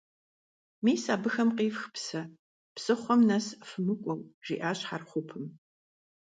«Мис 0.83 1.03
абыхэм 1.13 1.49
къифх 1.57 1.83
псы, 1.93 2.21
псыхъуэм 2.75 3.21
нэс 3.29 3.45
фымыкӀуэу»,- 3.67 4.21
жиӀащ 4.45 4.79
Хьэрхъупым. 4.87 5.45